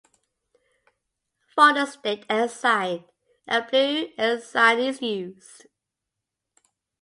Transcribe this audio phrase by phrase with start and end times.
[1.53, 3.03] For the state ensign,
[3.47, 5.67] a blue ensign is used.